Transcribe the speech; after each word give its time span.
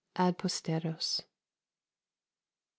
_"Ad 0.19 0.39
Posteros. 0.39 1.21
I. 1.21 1.25